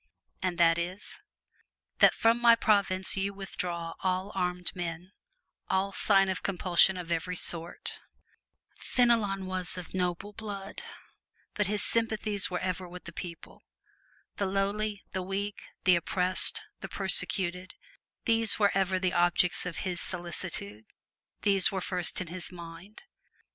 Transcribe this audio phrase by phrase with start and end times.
[0.41, 1.19] "And that is?"
[1.99, 5.11] "That from my province you withdraw all armed men
[5.69, 7.99] all sign of compulsion of every sort!"
[8.79, 10.81] Fenelon was of noble blood,
[11.53, 13.61] but his sympathies were ever with the people.
[14.37, 17.75] The lowly, the weak, the oppressed, the persecuted
[18.25, 20.85] these were ever the objects of his solicitude
[21.43, 23.03] these were first in his mind.